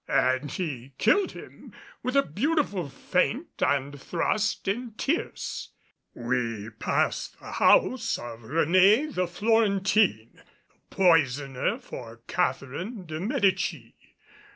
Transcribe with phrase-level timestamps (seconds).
[0.07, 5.73] And he killed him with a beautiful feint and thrust in tierce.
[6.15, 10.41] We passed the house of Réné the Florentine,
[10.71, 13.93] the poisoner for Catherine de Medicis.